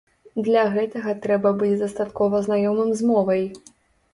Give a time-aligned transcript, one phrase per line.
[0.45, 3.45] Для гэтага трэба быць дастаткова знаёмым з мовай.